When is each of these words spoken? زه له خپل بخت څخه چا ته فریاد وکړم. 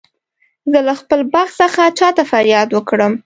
زه 0.71 0.79
له 0.87 0.93
خپل 1.01 1.19
بخت 1.33 1.53
څخه 1.61 1.83
چا 1.99 2.09
ته 2.17 2.23
فریاد 2.31 2.69
وکړم. 2.73 3.13